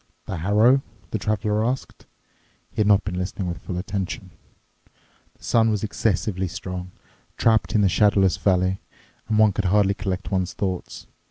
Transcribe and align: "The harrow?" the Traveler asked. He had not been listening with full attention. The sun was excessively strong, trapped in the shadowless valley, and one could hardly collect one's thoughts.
"The 0.25 0.37
harrow?" 0.37 0.81
the 1.11 1.19
Traveler 1.19 1.63
asked. 1.63 2.07
He 2.71 2.77
had 2.79 2.87
not 2.87 3.03
been 3.03 3.19
listening 3.19 3.47
with 3.47 3.59
full 3.59 3.77
attention. 3.77 4.31
The 5.37 5.43
sun 5.43 5.69
was 5.69 5.83
excessively 5.83 6.47
strong, 6.47 6.89
trapped 7.37 7.75
in 7.75 7.81
the 7.81 7.87
shadowless 7.87 8.35
valley, 8.37 8.81
and 9.27 9.37
one 9.37 9.51
could 9.53 9.65
hardly 9.65 9.93
collect 9.93 10.31
one's 10.31 10.53
thoughts. 10.53 11.05